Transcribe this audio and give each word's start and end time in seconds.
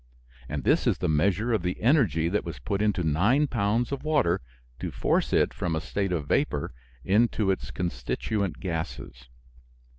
And 0.49 0.63
this 0.63 0.87
is 0.87 0.97
the 0.97 1.07
measure 1.07 1.53
of 1.53 1.61
the 1.61 1.79
energy 1.79 2.27
that 2.27 2.43
was 2.43 2.57
put 2.57 2.81
into 2.81 3.03
nine 3.03 3.45
pounds 3.45 3.91
of 3.91 4.03
water 4.03 4.41
to 4.79 4.89
force 4.89 5.31
it 5.31 5.53
from 5.53 5.75
a 5.75 5.79
state 5.79 6.11
of 6.11 6.25
vapor 6.27 6.73
into 7.05 7.51
its 7.51 7.69
constituent 7.69 8.59
gases. 8.59 9.29